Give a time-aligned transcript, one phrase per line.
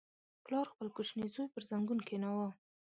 [0.43, 2.49] •پلار خپل کوچنی زوی پر زنګون کښېناوه.